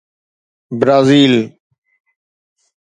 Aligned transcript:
Brazil 0.79 1.59